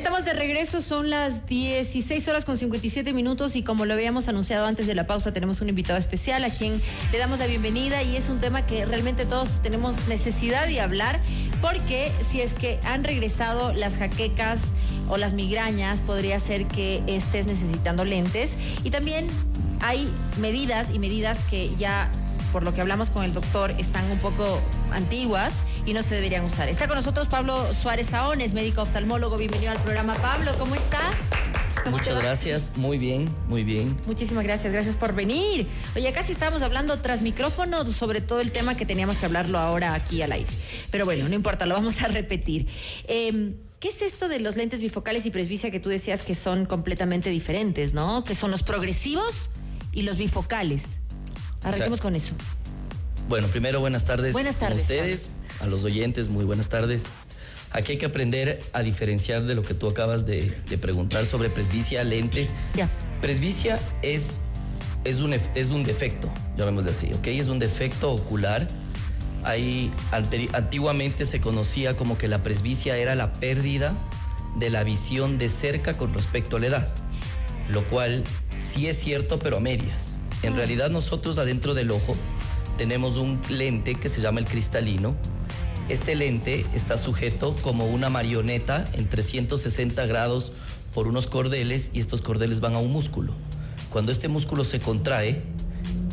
[0.00, 4.64] Estamos de regreso, son las 16 horas con 57 minutos y como lo habíamos anunciado
[4.64, 6.80] antes de la pausa, tenemos un invitado especial a quien
[7.12, 11.20] le damos la bienvenida y es un tema que realmente todos tenemos necesidad de hablar
[11.60, 14.62] porque si es que han regresado las jaquecas
[15.10, 19.26] o las migrañas, podría ser que estés necesitando lentes y también
[19.80, 20.10] hay
[20.40, 22.10] medidas y medidas que ya
[22.52, 24.60] por lo que hablamos con el doctor, están un poco
[24.92, 25.54] antiguas
[25.86, 26.68] y no se deberían usar.
[26.68, 29.36] Está con nosotros Pablo Suárez Saones, médico oftalmólogo.
[29.36, 30.14] Bienvenido al programa.
[30.14, 31.14] Pablo, ¿cómo estás?
[31.90, 33.98] Muchas gracias, muy bien, muy bien.
[34.06, 35.66] Muchísimas gracias, gracias por venir.
[35.96, 39.94] Oye, casi estábamos hablando tras micrófono sobre todo el tema que teníamos que hablarlo ahora
[39.94, 40.50] aquí al aire.
[40.90, 42.66] Pero bueno, no importa, lo vamos a repetir.
[43.08, 46.66] Em, ¿Qué es esto de los lentes bifocales y presbicia que tú decías que son
[46.66, 48.24] completamente diferentes, ¿no?
[48.24, 49.48] Que son los progresivos
[49.90, 50.99] y los bifocales.
[51.62, 52.34] Arranquemos con eso.
[53.28, 54.32] Bueno, primero buenas tardes.
[54.32, 54.78] Buenas tardes.
[54.78, 57.04] A ustedes, a los oyentes, muy buenas tardes.
[57.72, 62.02] Aquí hay que aprender a diferenciar de lo que tú acabas de, preguntar sobre presbicia,
[62.02, 62.48] lente.
[62.74, 62.90] Ya.
[63.20, 64.40] Presbicia es,
[65.04, 67.28] es, un, es un defecto, llamémosle así, ¿ok?
[67.28, 68.66] Es un defecto ocular.
[69.44, 69.90] Ahí,
[70.52, 73.94] antiguamente se conocía como que la presbicia era la pérdida
[74.56, 76.94] de la visión de cerca con respecto a la edad,
[77.70, 78.24] lo cual
[78.58, 80.09] sí es cierto, pero a medias.
[80.42, 82.16] En realidad nosotros adentro del ojo
[82.78, 85.14] tenemos un lente que se llama el cristalino.
[85.88, 90.52] Este lente está sujeto como una marioneta en 360 grados
[90.94, 93.34] por unos cordeles y estos cordeles van a un músculo.
[93.90, 95.42] Cuando este músculo se contrae,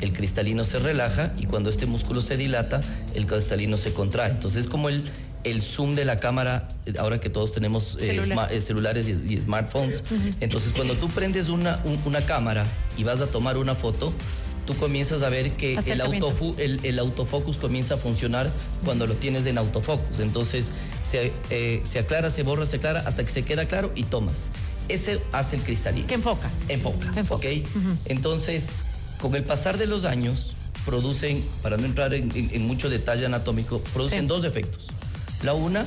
[0.01, 2.81] el cristalino se relaja y cuando este músculo se dilata,
[3.13, 4.31] el cristalino se contrae.
[4.31, 5.03] Entonces es como el,
[5.43, 6.67] el zoom de la cámara,
[6.99, 10.03] ahora que todos tenemos eh, eh, celulares y, smartphones.
[10.39, 12.65] Entonces, cuando tú prendes una, una cámara
[12.97, 14.13] y vas a tomar una foto,
[14.65, 16.01] tú comienzas a ver que el,
[16.57, 18.51] el, el, autofocus comienza a funcionar
[18.83, 20.19] cuando lo tienes en autofocus.
[20.19, 20.71] Entonces,
[21.09, 24.43] se, eh, se aclara, se borra, se aclara hasta que se queda claro y tomas.
[24.89, 26.07] Ese hace el cristalino.
[26.07, 26.49] Que enfoca.
[26.69, 27.13] Enfoca.
[27.15, 27.47] enfoca.
[27.47, 27.65] ¿Ok?
[28.05, 28.67] Entonces,
[29.21, 34.27] con el pasar de los años, producen, para no entrar en, mucho detalle anatómico, producen
[34.27, 34.87] dos efectos.
[35.43, 35.85] La una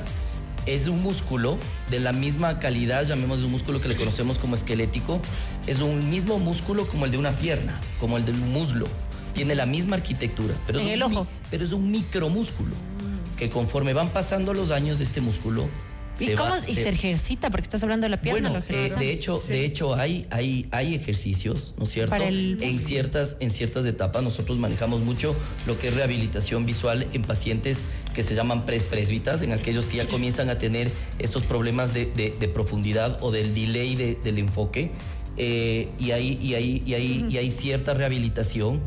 [0.65, 1.57] es un músculo
[1.89, 5.19] de la misma calidad, llamémoslo un músculo que le conocemos como esquelético,
[5.67, 8.87] es un mismo músculo como el de una pierna, como el del muslo.
[9.33, 11.25] Tiene la misma arquitectura, pero, es, el ojo.
[11.49, 12.75] pero es un micromúsculo
[13.37, 15.67] que conforme van pasando los años este músculo
[16.19, 17.49] ¿Y cómo y se, ejercita?
[17.49, 18.49] Porque estás hablando de la pierna.
[18.49, 22.15] Bueno, eh, de hecho, de hecho hay, hay, hay ejercicios, ¿no es cierto?
[22.15, 25.35] en ciertas, en ciertas etapas nosotros manejamos mucho
[25.65, 30.07] lo que es rehabilitación visual en pacientes que se llaman presbitas, en aquellos que ya
[30.07, 34.91] comienzan a tener estos problemas de, profundidad o del delay del enfoque.
[35.37, 38.81] Eh, y, hay, y, hay, y, hay, y hay cierta rehabilitación.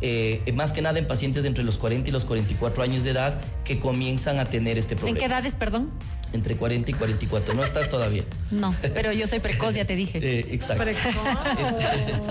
[0.00, 3.40] Eh, más que nada en pacientes entre los 40 y los 44 años de edad
[3.64, 5.18] que comienzan a tener este problema.
[5.18, 5.90] ¿En qué edades, perdón?
[6.32, 7.54] Entre 40 y 44.
[7.54, 8.22] No estás todavía.
[8.50, 10.18] No, pero yo soy precoz, ya te dije.
[10.28, 10.84] Eh, exacto.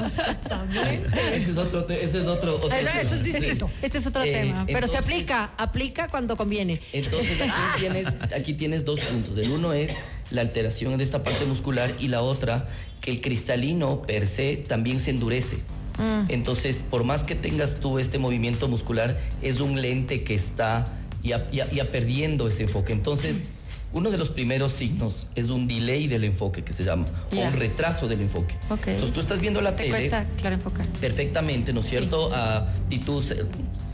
[0.06, 1.36] Exactamente.
[1.36, 2.92] Ese es otro, ese es otro, otro tema.
[2.92, 3.72] Eso es distinto.
[3.82, 4.66] Este es otro eh, tema.
[4.68, 6.80] Pero se aplica, aplica cuando conviene.
[6.94, 9.38] Entonces aquí tienes, aquí tienes dos puntos.
[9.38, 9.94] El uno es
[10.30, 12.68] la alteración de esta parte muscular y la otra
[13.02, 15.58] que el cristalino per se también se endurece.
[15.98, 16.30] Mm.
[16.30, 20.86] Entonces, por más que tengas tú este movimiento muscular, es un lente que está
[21.24, 22.94] ya, ya, perdiendo ese enfoque.
[22.94, 23.44] Entonces,
[23.94, 27.54] uno de los primeros signos es un delay del enfoque que se llama, o un
[27.54, 28.56] retraso del enfoque.
[28.70, 29.98] Entonces tú estás viendo la Te tele.
[29.98, 30.88] Cuesta, claro, enfocar.
[31.00, 32.30] Perfectamente, ¿no es cierto?
[32.34, 33.24] A, y tú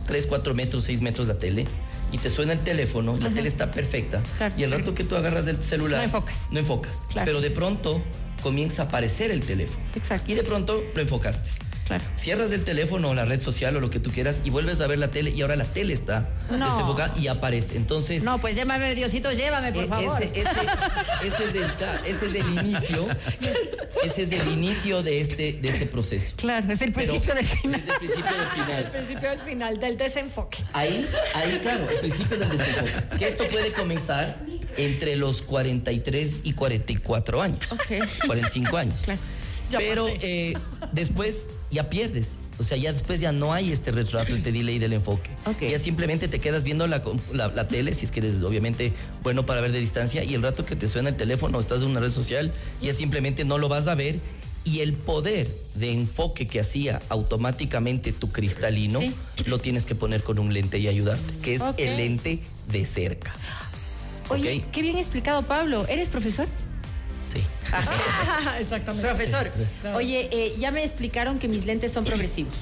[0.08, 1.66] 3, 4 metros, 6 metros la tele
[2.12, 4.22] y te suena el teléfono, la tele está perfecta.
[4.56, 6.00] Y el rato que tú agarras el celular.
[6.00, 6.48] No enfocas.
[6.52, 7.02] No enfocas.
[7.26, 8.02] Pero de pronto
[8.42, 9.80] comienza a aparecer el teléfono.
[9.96, 10.32] Exacto.
[10.32, 11.50] Y de pronto lo enfocaste.
[11.98, 12.12] Claro.
[12.18, 14.88] Cierras el teléfono o la red social o lo que tú quieras y vuelves a
[14.88, 17.78] ver la tele y ahora la tele está desenfocada y aparece.
[17.78, 18.24] Entonces.
[18.24, 20.24] No, pues llévame, Diosito, llévame, por e-, favor.
[20.24, 20.68] Ese, es el,
[22.06, 23.08] ese, es el, inicio.
[24.04, 26.34] Ese es el inicio de este, de este proceso.
[26.36, 27.80] Claro, es el principio del final.
[27.80, 28.84] Es el principio del final.
[28.84, 30.58] El principio del final, del desenfoque.
[30.74, 33.18] Ahí, ahí, claro, el principio del desenfoque.
[33.20, 34.36] Que esto puede comenzar
[34.78, 37.72] entre los 43 y 44 años.
[37.72, 38.04] Ok.
[38.26, 38.96] 45 años.
[39.04, 39.20] Claro.
[39.78, 40.54] Pero eh,
[40.92, 42.36] después ya pierdes.
[42.60, 45.30] O sea, ya después ya no hay este retraso, este delay del enfoque.
[45.60, 48.94] Ya simplemente te quedas viendo la, tele, si es que eres obviamente
[49.24, 51.82] bueno para ver de distancia, y el rato que te suena el teléfono o estás
[51.82, 54.20] en una red social, ya simplemente no lo vas a ver.
[54.66, 59.02] Y el poder de enfoque que hacía automáticamente tu cristalino,
[59.46, 62.40] lo tienes que poner con un lente y ayudarte, que es el lente
[62.72, 63.36] de cerca.
[64.30, 65.86] Oye, qué bien explicado, Pablo.
[65.90, 66.48] ¿Eres profesor?
[67.34, 67.42] Sí.
[68.60, 69.08] Exactamente.
[69.08, 69.52] Profesor,
[69.96, 72.54] oye, eh, ya me explicaron que mis lentes son progresivos.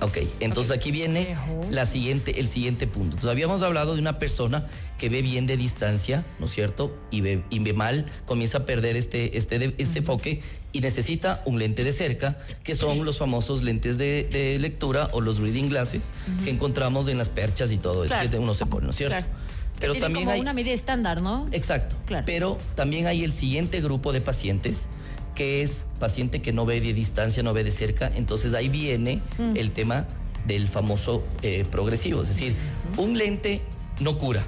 [0.00, 1.36] Ok, entonces aquí viene
[1.70, 3.14] la siguiente, el siguiente punto.
[3.14, 4.66] Entonces habíamos hablado de una persona
[4.98, 6.96] que ve bien de distancia, ¿no es cierto?
[7.10, 10.42] Y ve, y ve mal, comienza a perder este, este, este enfoque
[10.72, 15.20] y necesita un lente de cerca, que son los famosos lentes de, de lectura o
[15.20, 16.02] los reading glasses
[16.42, 19.16] que encontramos en las perchas y todo eso que uno se pone, ¿no es cierto?
[19.16, 19.43] Claro.
[19.80, 21.48] Pero Tiene también como hay una medida estándar, ¿no?
[21.52, 21.96] Exacto.
[22.06, 22.24] Claro.
[22.26, 24.88] Pero también hay el siguiente grupo de pacientes
[25.34, 29.20] que es paciente que no ve de distancia, no ve de cerca, entonces ahí viene
[29.38, 29.56] mm.
[29.56, 30.06] el tema
[30.46, 32.54] del famoso eh, progresivo, es decir,
[32.96, 33.62] un lente
[34.00, 34.44] no cura,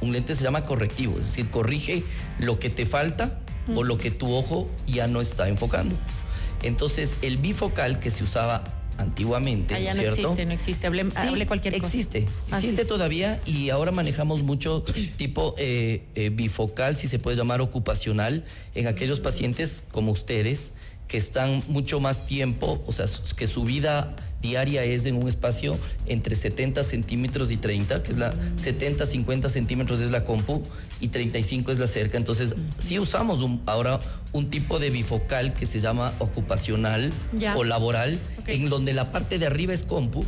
[0.00, 2.02] un lente se llama correctivo, es decir, corrige
[2.38, 3.40] lo que te falta
[3.74, 5.94] o lo que tu ojo ya no está enfocando.
[6.62, 8.64] Entonces, el bifocal que se usaba
[8.98, 9.74] antiguamente.
[9.74, 10.86] Allá no existe, no existe.
[10.86, 11.86] Hable, cualquier cosa.
[11.86, 14.84] Existe, ah, existe todavía y ahora manejamos mucho
[15.16, 18.44] tipo eh, eh, bifocal, si se puede llamar ocupacional,
[18.74, 20.72] en aquellos pacientes como ustedes
[21.08, 23.06] que están mucho más tiempo, o sea,
[23.36, 25.76] que su vida diaria es en un espacio
[26.06, 30.62] entre 70 centímetros y 30, que es la 70, 50 centímetros es la compu
[31.00, 32.18] y 35 es la cerca.
[32.18, 34.00] Entonces, sí usamos ahora
[34.32, 37.12] un tipo de bifocal que se llama ocupacional
[37.56, 40.24] o laboral, en donde la parte de arriba es compu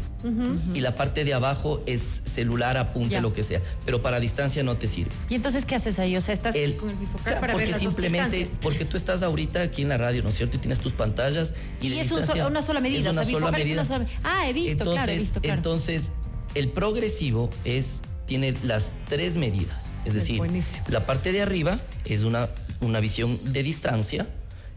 [0.75, 3.61] y la parte de abajo es celular, apunte, lo que sea.
[3.85, 5.11] Pero para distancia no te sirve.
[5.29, 6.17] ¿Y entonces qué haces ahí?
[6.17, 9.89] O sea, estás con el bifocal para porque simplemente, porque tú estás ahorita aquí en
[9.89, 10.57] la radio, ¿no es cierto?
[10.57, 11.55] Y tienes tus pantallas.
[11.81, 13.11] Y, es una sola medida.
[13.11, 13.85] Es una sola medida.
[14.25, 16.13] Ah, he visto, entonces, claro, he visto, Entonces,
[16.55, 19.91] el progresivo es, tiene las tres medidas.
[20.05, 20.41] Es decir,
[20.89, 22.49] la parte de arriba es una,
[22.81, 24.27] una visión de distancia,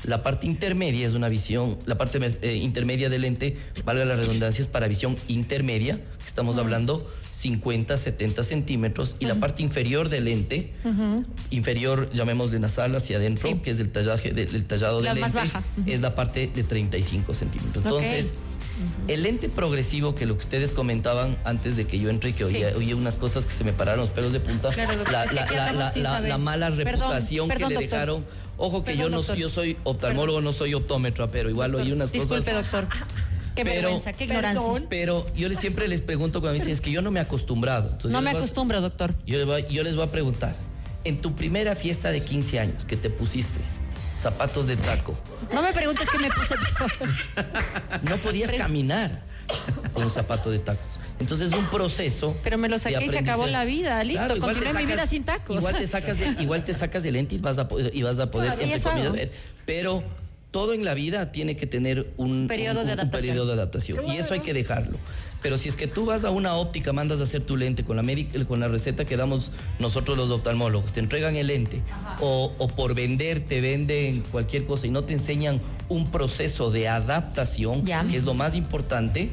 [0.04, 4.62] la parte intermedia es una visión, la parte eh, intermedia del lente, valga la redundancia,
[4.62, 10.26] es para visión intermedia, que estamos hablando 50, 70 centímetros, y la parte inferior del
[10.26, 10.74] lente,
[11.50, 15.40] inferior, llamémosle nasal hacia adentro, que es del, tallaje, del, tallado del lente,
[15.86, 17.84] es la parte de 35 centímetros.
[17.84, 18.36] Entonces,
[19.08, 22.44] el lente progresivo, que lo que ustedes comentaban antes de que yo entre y que
[22.44, 24.70] oía, unas cosas que se me pararon los pelos de punta,
[26.22, 28.26] la, mala reputación que le dejaron.
[28.58, 32.30] Ojo que yo no yo soy oftalmólogo, no soy optómetra, pero igual oí unas cosas.
[32.30, 32.88] Disculpe, doctor.
[33.56, 34.86] Qué vergüenza, qué ignorancia.
[34.90, 37.98] Pero yo siempre les pregunto cuando me dicen, es que yo no me he acostumbrado.
[38.04, 39.16] no me acostumbro, doctor.
[39.26, 40.56] Yo les, voy, yo les voy a preguntar,
[41.06, 43.62] en tu primera fiesta de 15 años que te pusiste,
[44.16, 45.16] zapatos de taco.
[45.54, 46.56] No me preguntes qué me puse.
[48.10, 49.24] no podías caminar
[49.94, 51.00] con un zapato de tacos.
[51.20, 52.36] Entonces es un proceso.
[52.44, 54.04] Pero me lo saqué y se acabó la vida.
[54.04, 55.56] Listo, continué mi vida sin tacos.
[55.56, 59.32] Igual te sacas de, igual te sacas y vas a, y vas a poder siempre
[59.66, 60.04] Pero
[60.52, 63.30] todo en la vida tiene que tener un periodo, de, adaptación.
[63.30, 64.08] periodo de adaptación.
[64.08, 64.98] Y eso hay que dejarlo.
[65.46, 67.96] Pero si es que tú vas a una óptica, mandas a hacer tu lente con
[67.98, 68.04] la,
[68.48, 71.84] con la receta que damos nosotros los oftalmólogos, te entregan el lente
[72.20, 77.86] o, por vender te venden cualquier cosa y no te enseñan un proceso de adaptación,
[77.86, 79.30] que es lo más importante,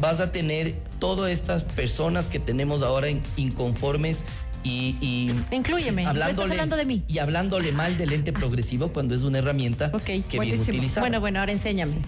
[0.00, 3.06] vas a tener todas estas personas que tenemos ahora
[3.36, 4.24] inconformes
[4.64, 9.22] y, y incluyeme hablándole, hablando de mí y hablándole mal del lente progresivo cuando es
[9.22, 11.02] una herramienta que bien utilizada.
[11.02, 11.98] Bueno, bueno, ahora enséñame.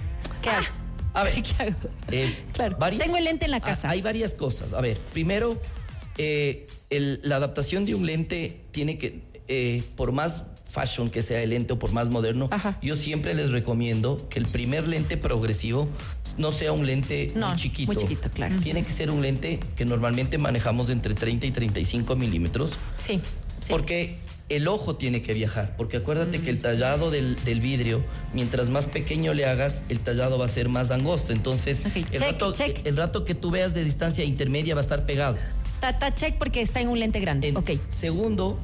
[0.42, 0.85] ¿Qué hago?
[1.16, 1.88] A ver, ¿qué hago?
[2.10, 3.88] Eh, claro, tengo el lente en la casa.
[3.88, 4.74] hay varias cosas.
[4.74, 5.58] A ver, primero,
[6.18, 11.50] eh, la adaptación de un lente tiene que, eh, por más fashion que sea el
[11.50, 12.50] lente o por más moderno,
[12.82, 15.88] yo siempre les recomiendo que el primer lente progresivo
[16.36, 17.92] no sea un lente muy chiquito.
[17.92, 18.60] Muy chiquito, claro.
[18.60, 22.74] Tiene que ser un lente que normalmente manejamos entre 30 y 35 milímetros.
[22.98, 23.22] Sí.
[23.66, 23.72] Sí.
[23.72, 24.18] Porque
[24.48, 29.34] el ojo tiene que viajar, porque acuérdate que el tallado del, vidrio, mientras más pequeño
[29.34, 31.32] le hagas, el tallado va a ser más angosto.
[31.32, 35.36] Entonces, el, rato, que tú veas de distancia intermedia va a estar pegado.
[35.80, 37.52] Tata check porque está en un lente grande.
[37.56, 37.72] ok.
[37.88, 38.58] Segundo,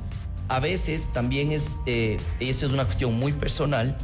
[0.49, 3.97] a veces también es, eh, y esto es una cuestión muy personal,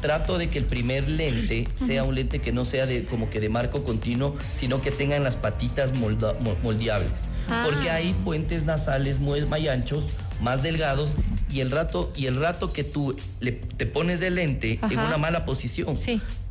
[0.00, 3.38] trato de que el primer lente sea un lente que no sea de como que
[3.38, 7.28] de marco continuo, sino que tengan las patitas moldeables.
[7.48, 7.62] Ah.
[7.66, 10.06] Porque hay puentes nasales muy, muy anchos
[10.40, 11.10] más delgados
[11.52, 15.18] y el rato y el rato que tú le, te pones el lente en una
[15.18, 15.96] mala posición,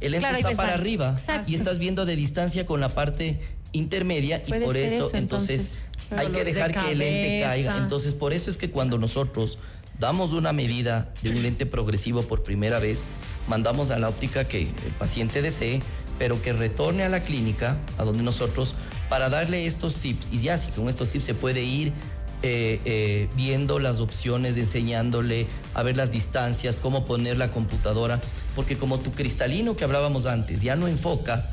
[0.01, 1.15] el lente está para arriba
[1.47, 3.39] y estás viendo de distancia con la parte
[3.71, 5.79] intermedia y por eso, entonces,
[6.11, 7.77] hay que dejar que el lente caiga.
[7.77, 9.57] Entonces por eso es que cuando nosotros
[9.99, 13.09] damos una medida de un lente progresivo por primera vez,
[13.47, 15.81] mandamos a la óptica que el paciente desee,
[16.17, 18.75] pero que retorne a la clínica, a donde nosotros,
[19.09, 20.33] para darle estos tips.
[20.33, 21.93] Y ya si con estos tips se puede ir
[22.41, 28.21] eh, eh, viendo las opciones, enseñándole a ver las distancias, cómo poner la computadora,
[28.55, 31.49] porque como tu cristalino que hablábamos antes ya no enfoca,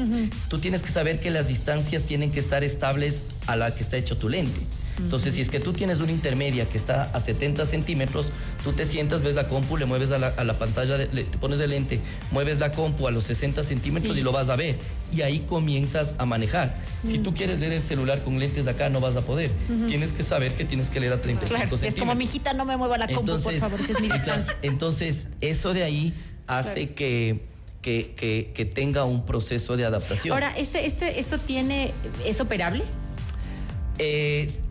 [0.49, 3.97] tú tienes que saber que las distancias tienen que estar estables a la que está
[3.97, 4.61] hecho tu lente.
[4.99, 8.33] Entonces, si es que tú tienes una intermedia que está a 70 centímetros,
[8.65, 12.01] tú te sientas, ves la compu, le mueves a la, pantalla, te pones el lente,
[12.31, 14.77] mueves la compu a los 60 centímetros y lo vas a ver.
[15.13, 16.75] Y ahí comienzas a manejar.
[17.07, 19.51] Si tú quieres leer el celular con lentes de acá, no vas a poder.
[19.87, 21.83] Tienes que saber que tienes que leer a 35 centímetros.
[21.83, 24.57] Es como, mijita, no me mueva la compu, por favor, es mi distancia.
[24.63, 26.13] Entonces, eso de ahí
[26.47, 27.41] hace que
[27.87, 30.33] que, tenga un proceso de adaptación.
[30.33, 31.93] Ahora, ¿este, este, ¿esto tiene,
[32.25, 32.85] es operable?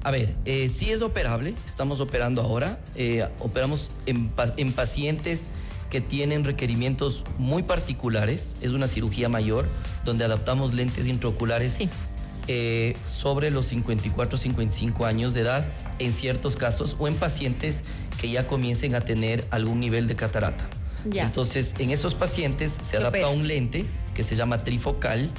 [0.04, 5.50] a ver, eh, sí es operable, estamos operando ahora, eh, operamos en, pacientes
[5.90, 9.68] que tienen requerimientos muy particulares, es una cirugía mayor,
[10.04, 11.78] donde adaptamos lentes intraoculares
[12.48, 15.68] eh, sobre los 54, 55 años de edad,
[16.00, 17.84] en ciertos casos, o en pacientes
[18.20, 20.68] que ya comiencen a tener algún nivel de catarata.
[21.12, 25.30] Entonces, en esos pacientes se, adapta un lente que se llama trifocal,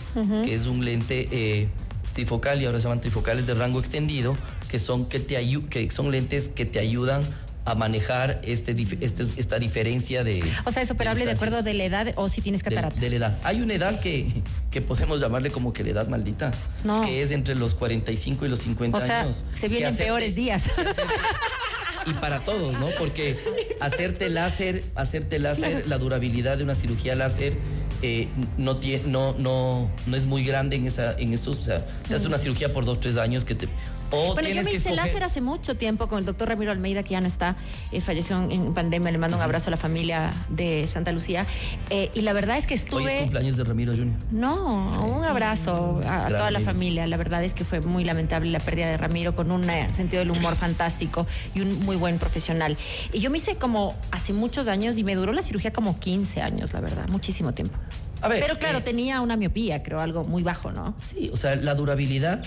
[0.45, 1.69] que es un lente eh,
[2.15, 4.37] trifocal y ahora se llaman trifocales de rango extendido,
[4.69, 5.37] que son, que te
[5.69, 7.23] que son lentes que te ayudan
[7.67, 10.43] a manejar este, este, esta diferencia de...
[10.65, 13.01] O sea, es operable de, acuerdo de la edad o si tienes cataratas.
[13.01, 13.39] De, la edad.
[13.43, 14.29] Hay una edad que,
[14.71, 16.53] que podemos llamarle como que la edad maldita,
[16.85, 17.03] no.
[17.03, 19.45] que es entre los 45 y los 50 o sea, años.
[19.53, 20.65] Se vienen peores días.
[22.07, 22.89] y para todos, ¿no?
[22.99, 23.37] Porque
[23.81, 27.59] hacerte láser, hacerte láser, la durabilidad de una cirugía láser
[28.03, 31.51] eh, no, tiene, no, no, no es muy grande en, esa, en eso.
[31.51, 33.69] O sea, te hace una cirugía por dos, tres años que te
[34.11, 37.21] bueno, yo me hice láser hace mucho tiempo con el doctor Ramiro Almeida, que ya
[37.21, 37.57] no está,
[37.93, 39.11] eh, falleció en pandemia.
[39.13, 41.47] Le mando un abrazo a la familia de Santa Lucía.
[41.91, 43.03] Eh, y la verdad es que estuve.
[43.03, 44.19] Hoy es cumpleaños de Ramiro Junior.
[44.31, 47.07] No, un abrazo a, toda la familia.
[47.07, 50.21] La verdad es que fue muy lamentable la pérdida de Ramiro, con un eh, sentido
[50.21, 52.77] del humor fantástico y un muy buen profesional.
[53.13, 56.43] Y yo me hice como hace muchos años y me duró la cirugía como 15
[56.43, 57.77] años, la verdad, muchísimo tiempo.
[58.23, 60.95] A ver, Pero claro, tenía una miopía, creo, algo muy bajo, ¿no?
[60.97, 62.43] Sí, o sea, la durabilidad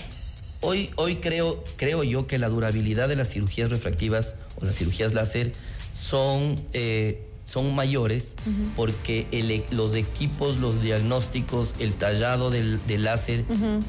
[0.62, 5.14] Hoy, hoy creo, creo yo que la durabilidad de las cirugías refractivas o las cirugías
[5.14, 5.52] láser
[5.94, 8.36] son, eh, son mayores
[8.76, 13.44] porque e, los equipos, los diagnósticos, el tallado del, láser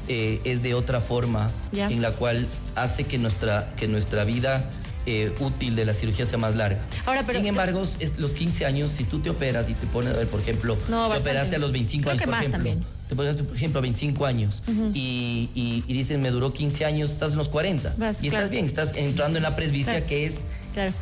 [0.08, 4.70] eh, es de otra forma en la cual hace que nuestra, que nuestra vida
[5.06, 6.80] eh, útil de la cirugía sea más larga.
[7.06, 7.82] Ahora, pero, Sin embargo,
[8.18, 10.92] los 15 años, si tú te operas y te pones, a ver, por ejemplo, te
[10.92, 12.74] operaste a los 25 años, por ejemplo,
[13.08, 14.62] te pones, por ejemplo, a 25 años
[14.94, 17.94] y, y, dicen, me duró 15 años, estás en los 40.
[18.22, 20.44] y estás bien, estás entrando en la presbicia que es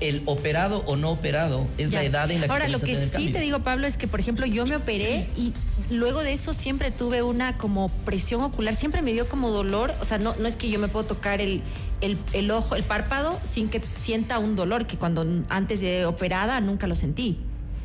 [0.01, 3.31] el operado o no operado, es la edad en la que Ahora, lo que sí
[3.31, 5.53] te digo, Pablo, es que, por ejemplo, yo me operé y
[5.91, 10.05] luego de eso siempre tuve una como presión ocular, siempre me dio como dolor, o
[10.05, 11.63] sea, no, no es que yo me puedo tocar el
[12.01, 16.87] el, ojo, el párpado, sin que sienta un dolor que cuando antes de operada nunca
[16.87, 17.39] lo sentí.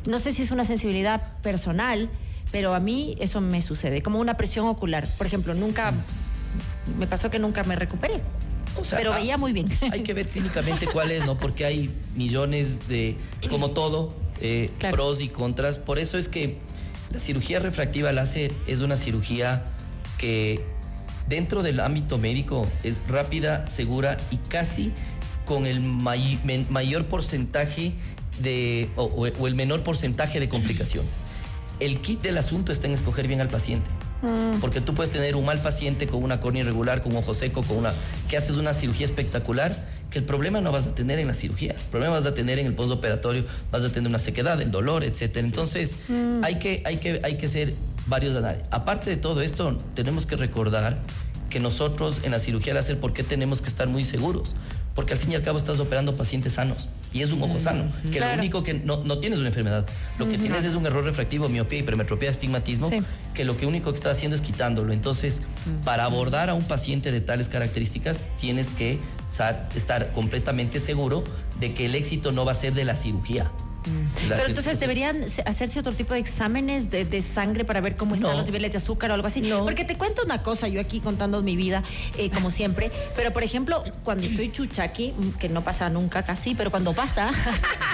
[0.06, 2.10] No sé si es una sensibilidad personal,
[2.52, 5.06] pero a mí eso me sucede, como una presión ocular.
[5.18, 5.92] Por ejemplo, nunca,
[6.98, 8.20] me pasó que nunca me recuperé.
[8.90, 9.66] pero veía muy bien.
[9.92, 11.36] Hay que ver clínicamente cuál es, ¿no?
[11.38, 13.16] Porque hay millones de,
[13.50, 15.78] como todo, eh, pros y contras.
[15.78, 16.58] Por eso es que
[17.12, 19.64] la cirugía refractiva láser es una cirugía
[20.18, 20.64] que
[21.28, 24.92] dentro del ámbito médico es rápida, segura y casi
[25.44, 27.92] con el mayor porcentaje
[28.40, 31.10] de, o, el menor porcentaje de complicaciones.
[31.78, 33.88] El kit del asunto está en escoger bien al paciente.
[34.22, 34.60] Mm.
[34.60, 37.62] Porque tú puedes tener un mal paciente con una córnea irregular, con un ojo seco,
[37.62, 37.92] con una
[38.28, 39.76] que haces una cirugía espectacular,
[40.10, 42.58] que el problema no vas a tener en la cirugía, el problema vas a tener
[42.58, 45.46] en el postoperatorio, vas a tener una sequedad, el dolor, etcétera.
[45.46, 46.42] Entonces, mm.
[46.42, 47.74] hay que hay que hay que ser
[48.06, 48.64] varios análisis.
[48.70, 50.98] Aparte de todo esto, tenemos que recordar
[51.50, 54.54] que nosotros en la cirugía láser, ¿por qué tenemos que estar muy seguros?
[54.94, 57.92] Porque al fin y al cabo estás operando pacientes sanos y es un ojo sano,
[58.10, 59.86] que lo único que no, no, tienes una enfermedad,
[60.18, 62.90] lo que tienes es un error refractivo, miopía, hipermetropía, astigmatismo,
[63.34, 64.92] que lo que único que estás haciendo es quitándolo.
[64.92, 65.42] Entonces,
[65.84, 68.98] para abordar a un paciente de tales características, tienes que
[69.74, 71.24] estar completamente seguro
[71.60, 73.50] de que el éxito no va a ser de la cirugía,
[74.28, 78.46] pero entonces deberían hacerse otro tipo de exámenes de, sangre para ver cómo están los
[78.46, 79.42] niveles de azúcar o algo así.
[79.62, 81.82] Porque te cuento una cosa, yo aquí contando mi vida,
[82.18, 86.70] eh, como siempre, pero por ejemplo, cuando estoy chuchaqui, que no pasa nunca casi, pero
[86.70, 87.30] cuando pasa,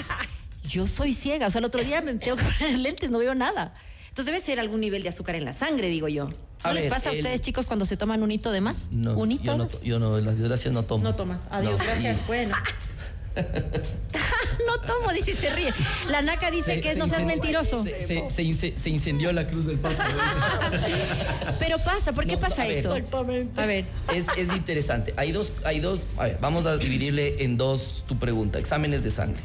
[0.68, 1.46] yo soy ciega.
[1.46, 3.72] O sea, el otro día me tengo que poner lentes, no veo nada.
[4.08, 6.28] Entonces debe ser algún nivel de azúcar en la sangre, digo yo.
[6.64, 8.92] ¿No les pasa a ustedes, chicos, cuando se toman un hito de más?
[8.92, 9.44] No, ¿Un hito?
[9.44, 11.02] Yo no, yo no, las desgracias no tomo.
[11.02, 11.48] No tomas.
[11.50, 12.26] Adiós, gracias.
[12.26, 12.54] Bueno.
[14.66, 15.72] no tomo, dice y se ríe.
[16.08, 17.84] La naca dice que no seas mentiroso.
[17.84, 20.06] Se, incendió la cruz del Papa.
[21.58, 22.94] Pero pasa, ¿por qué pasa eso?
[22.94, 23.60] Exactamente.
[23.60, 23.84] A ver.
[24.14, 25.14] Es, interesante.
[25.16, 29.10] Hay dos, hay dos, a ver, vamos a dividirle en dos tu pregunta, exámenes de
[29.10, 29.40] sangre.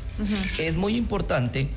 [0.58, 1.70] Es muy importante,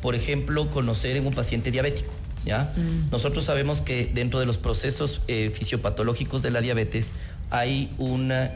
[0.00, 2.12] por ejemplo, conocer en un paciente diabético.
[2.44, 2.72] ¿Ya?
[2.76, 3.10] Mm.
[3.10, 7.12] Nosotros sabemos que dentro de los procesos eh, fisiopatológicos de la diabetes
[7.50, 7.90] hay,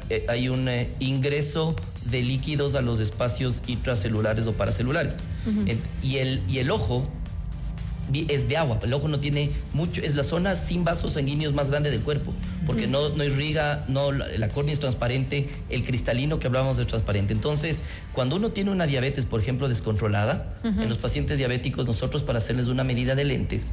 [0.08, 1.74] eh, hay un eh, ingreso
[2.10, 5.18] de líquidos a los espacios intracelulares o paracelulares.
[6.02, 7.08] y, el, y el ojo
[8.28, 8.78] es de agua.
[8.82, 12.32] El ojo no tiene mucho, es la zona sin vasos sanguíneos más grande del cuerpo,
[12.66, 17.32] porque no, no irriga, no, la, córnea es transparente, el cristalino que hablábamos de transparente.
[17.32, 17.82] Entonces,
[18.12, 22.68] cuando uno tiene una diabetes, por ejemplo, descontrolada, en los pacientes diabéticos, nosotros para hacerles
[22.68, 23.72] una medida de lentes,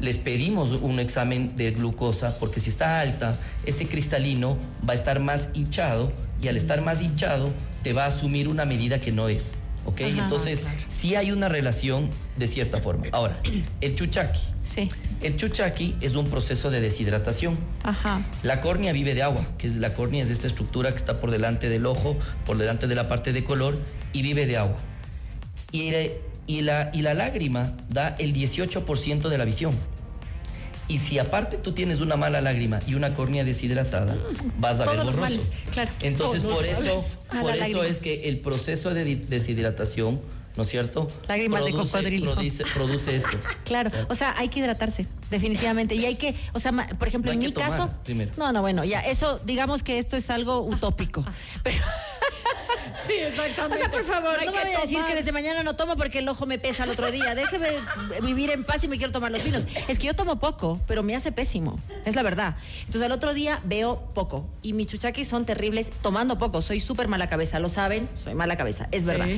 [0.00, 3.36] les pedimos un examen de glucosa, porque si está alta,
[3.66, 4.56] ese cristalino
[4.88, 7.50] va a estar más hinchado y al estar más hinchado
[7.82, 9.54] te va a asumir una medida que no es.
[9.86, 10.00] ¿ok?
[10.00, 13.06] Entonces, sí hay una relación de cierta forma.
[13.12, 13.38] Ahora,
[13.80, 14.40] el chuchaqui.
[14.62, 14.88] Sí.
[15.20, 17.56] El chuchaqui es un proceso de deshidratación.
[17.82, 18.22] Ajá.
[18.42, 21.30] La córnea vive de agua, que es la córnea es esta estructura que está por
[21.30, 23.78] delante del ojo, por delante de la parte de color
[24.12, 24.78] y vive de agua.
[25.72, 25.92] Y,
[26.46, 29.74] y, la, y la lágrima da el 18% de la visión.
[30.86, 34.18] Y si aparte tú tienes una mala lágrima y una córnea deshidratada,
[34.58, 35.40] vas a ver borroso.
[35.70, 35.90] claro.
[36.02, 37.02] Entonces, por eso,
[37.40, 40.20] por eso es que el proceso de deshidratación,
[40.56, 41.08] ¿no es cierto?
[41.26, 42.34] Lágrimas produce, de cocodrilo.
[42.74, 43.38] Produce, esto.
[43.64, 45.94] Claro, o sea, hay que hidratarse, definitivamente.
[45.94, 47.90] Y hay que, o sea, por ejemplo, en mi caso.
[48.36, 51.24] No, no, bueno, ya, eso, digamos que esto es algo utópico.
[51.62, 51.82] Pero.
[53.06, 53.76] Sí, exactamente.
[53.76, 56.20] O sea, por favor, no, me voy a decir que desde mañana no tomo porque
[56.20, 57.34] el ojo me pesa el otro día.
[57.34, 57.68] Déjeme
[58.22, 59.66] vivir en paz y me quiero tomar los vinos.
[59.88, 61.78] Es que yo tomo poco, pero me hace pésimo.
[62.04, 62.56] Es la verdad.
[62.80, 64.46] Entonces, al otro día veo poco.
[64.62, 66.62] Y mis chuchaquis son terribles tomando poco.
[66.62, 67.58] Soy súper mala cabeza.
[67.58, 68.88] Lo saben, soy mala cabeza.
[68.90, 69.28] Es verdad.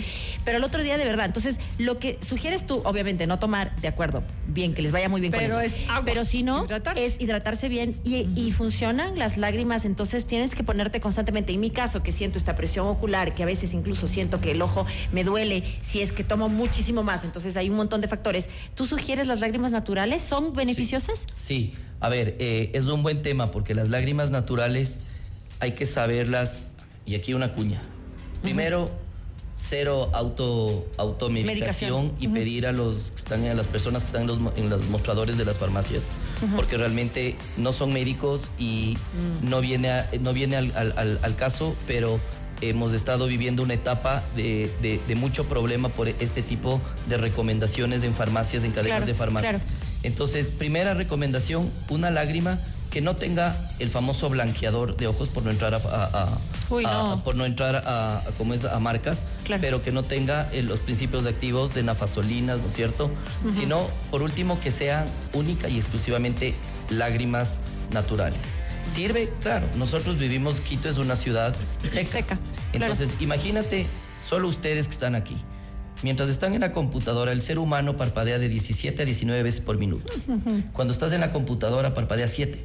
[0.45, 1.27] Pero el otro día, de verdad.
[1.27, 5.21] Entonces, lo que sugieres tú, obviamente, no tomar, de acuerdo, bien, que les vaya muy
[5.21, 5.75] bien pero con eso.
[5.75, 6.05] Es agua.
[6.05, 7.97] Pero si no, es hidratarse bien.
[8.05, 9.85] Y, y funcionan las lágrimas.
[9.85, 11.53] Entonces, tienes que ponerte constantemente.
[11.53, 14.63] En mi caso, que siento esta presión ocular, que a veces incluso siento que el
[14.63, 17.25] ojo me duele si es que tomo muchísimo más.
[17.25, 18.49] Entonces hay un montón de factores.
[18.75, 20.23] ¿Tú sugieres las lágrimas naturales?
[20.23, 21.27] ¿Son beneficiosas?
[21.37, 25.01] Sí, a ver, eh, es un buen tema porque las lágrimas naturales
[25.61, 26.63] hay que saberlas,
[27.07, 27.81] y aquí una cuña.
[28.43, 28.87] Primero,
[29.57, 34.29] cero auto automedicación y pedir a los que están a las personas que están en
[34.29, 36.03] los, en los mostradores de las farmacias
[36.55, 38.97] porque realmente no son médicos y
[39.43, 39.49] mm.
[39.49, 42.21] no viene no viene al, al, al, caso pero
[42.61, 48.65] hemos estado viviendo una etapa de, mucho problema por este tipo de recomendaciones en farmacias,
[48.65, 49.61] en cadenas de farmacia.
[50.03, 52.59] Entonces, primera recomendación, una lágrima
[52.91, 56.39] que no tenga el famoso blanqueador de ojos por no entrar a,
[57.25, 59.27] por no entrar a, como es a marcas,
[59.61, 63.11] pero que no tenga eh, los principios de activos de nafazolinas, ¿no es cierto?
[63.55, 66.55] Sino, por último, que sean única y exclusivamente
[66.89, 67.61] lágrimas
[67.93, 68.55] naturales.
[68.93, 72.39] Sirve, claro, nosotros vivimos, Quito es una ciudad seca.
[72.73, 73.87] Entonces, imagínate,
[74.27, 75.37] solo ustedes que están aquí.
[76.03, 79.79] Mientras están en la computadora, el ser humano parpadea de 17 a 19 veces por
[79.79, 80.13] minuto.
[80.73, 82.65] Cuando estás en la computadora, parpadea 7.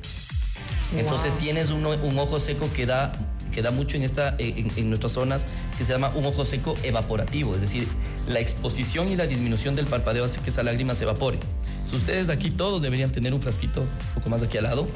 [0.98, 3.14] Entonces tienes un, ojo seco que da,
[3.54, 5.46] que da mucho en, esta, en, nuestras zonas,
[5.78, 7.56] que se llama un ojo seco evaporativo.
[7.56, 7.88] Es decir,
[8.28, 11.40] la exposición y la disminución del parpadeo hace que esa lágrima se evapore.
[11.94, 14.88] ustedes aquí todos deberían tener un frasquito un poco más aquí al lado,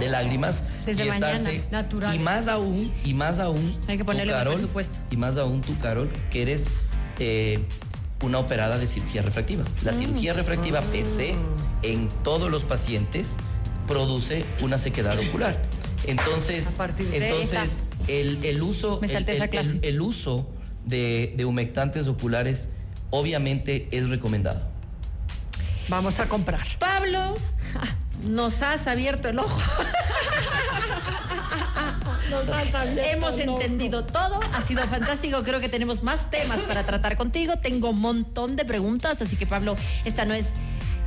[0.00, 2.16] de lágrimas Desde y mañana, natural.
[2.16, 4.98] Y más aún, y más aún, hay que ponerle Carol, presupuesto.
[5.10, 6.66] Y más aún tú, Carol, que eres
[7.18, 7.60] eh,
[8.22, 9.64] una operada de cirugía refractiva.
[9.84, 9.98] La mm.
[9.98, 11.34] cirugía refractiva per se
[11.82, 13.36] en todos los pacientes
[13.86, 15.60] produce una sequedad ocular.
[16.06, 16.66] Entonces,
[17.12, 20.48] entonces el, uso, el, uso
[20.86, 22.68] de, de humectantes oculares
[23.10, 24.62] obviamente es recomendado.
[25.88, 26.66] Vamos a comprar.
[26.78, 27.34] Pablo,
[28.24, 29.60] nos has abierto el ojo.
[32.30, 35.42] Nos has abierto Hemos entendido todo, ha sido fantástico.
[35.42, 37.54] Creo que tenemos más temas para tratar contigo.
[37.58, 40.46] Tengo un montón de preguntas, así que Pablo, esta no es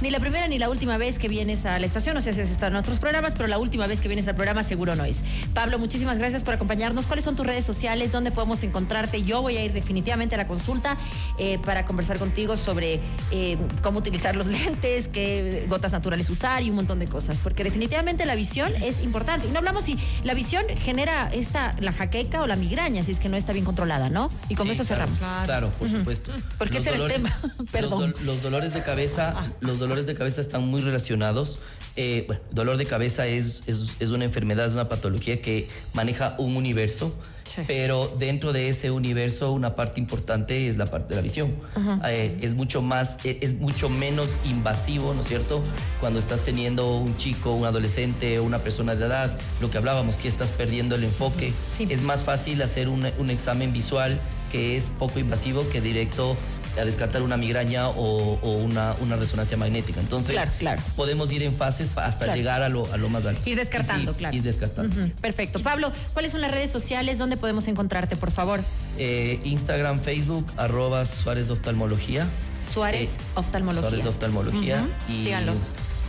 [0.01, 2.15] ni la primera ni la última vez que vienes a la estación.
[2.15, 4.35] No sé si has estado en otros programas, pero la última vez que vienes al
[4.35, 5.17] programa seguro no es.
[5.53, 7.05] Pablo, muchísimas gracias por acompañarnos.
[7.05, 8.11] ¿Cuáles son tus redes sociales?
[8.11, 9.23] ¿Dónde podemos encontrarte?
[9.23, 10.97] Yo voy a ir definitivamente a la consulta
[11.37, 12.99] eh, para conversar contigo sobre
[13.31, 17.37] eh, cómo utilizar los lentes, qué gotas naturales usar y un montón de cosas.
[17.43, 19.47] Porque definitivamente la visión es importante.
[19.47, 23.19] Y no hablamos si la visión genera esta, la jaqueca o la migraña, si es
[23.19, 24.29] que no está bien controlada, ¿no?
[24.49, 25.19] Y con eso cerramos.
[25.19, 26.31] Claro, por supuesto.
[26.57, 27.35] Porque ese era el tema.
[27.71, 28.13] Perdón.
[28.23, 29.47] Los, dolores de cabeza, ah.
[29.61, 31.59] los dolores de cabeza están muy relacionados.
[31.95, 36.55] Eh, bueno, dolor de cabeza es, es, una enfermedad, es una patología que maneja un
[36.55, 37.15] universo,
[37.67, 41.53] pero dentro de ese universo una parte importante es la parte de la visión.
[42.07, 45.61] Eh, es mucho más, e, es, mucho menos invasivo, ¿no es cierto?
[45.99, 50.27] Cuando estás teniendo un chico, un adolescente una persona de edad, lo que hablábamos, que
[50.27, 54.19] estás perdiendo el enfoque, es más fácil hacer un, un examen visual
[54.51, 56.35] que es poco invasivo que directo
[56.79, 59.99] a descartar una migraña o, o una, una resonancia magnética.
[59.99, 60.81] Entonces, Claro, claro.
[60.95, 62.35] podemos ir en fases hasta Claro.
[62.35, 63.41] llegar a lo, a lo más alto.
[63.49, 64.35] Ir descartando, Y sí, claro.
[64.35, 64.95] Ir descartando.
[65.21, 65.61] Perfecto.
[65.61, 67.17] Pablo, ¿cuáles son las redes sociales?
[67.17, 68.59] ¿Dónde podemos encontrarte, por favor?
[68.97, 72.27] Eh, Instagram, Facebook, arroba Suárez Oftalmología.
[72.73, 73.89] Suárez Eh, Oftalmología.
[73.89, 74.85] Suárez Oftalmología.
[75.07, 75.55] Y síganlos.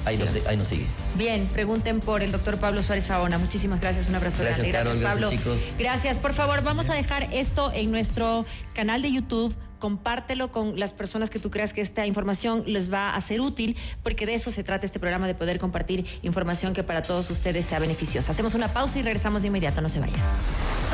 [0.07, 0.85] Ahí nos, ahí nos sigue.
[1.17, 3.39] Bien, pregunten por el doctor Pablo Suárez Saona.
[3.39, 4.73] Muchísimas gracias, un abrazo Gracias, grande.
[4.73, 5.55] Gracias, Carol, gracias, Pablo.
[5.61, 5.79] chicos.
[5.79, 6.17] Gracias.
[6.19, 9.55] Por favor, vamos a dejar esto en nuestro canal de YouTube.
[9.85, 13.77] Compártelo con las personas que tú creas que esta información les va a ser útil,
[14.03, 17.67] porque de eso se trata este programa, de poder compartir información que para todos ustedes
[17.67, 18.33] sea beneficiosa.
[18.33, 20.17] Hacemos una pausa y regresamos de inmediato, no se vayan.